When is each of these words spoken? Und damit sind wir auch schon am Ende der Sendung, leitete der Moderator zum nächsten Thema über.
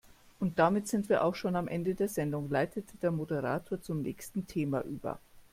Und 0.39 0.57
damit 0.57 0.87
sind 0.87 1.09
wir 1.09 1.23
auch 1.23 1.35
schon 1.35 1.55
am 1.55 1.67
Ende 1.67 1.93
der 1.93 2.07
Sendung, 2.09 2.49
leitete 2.49 2.97
der 3.03 3.11
Moderator 3.11 3.79
zum 3.83 4.01
nächsten 4.01 4.47
Thema 4.47 4.81
über. 4.81 5.19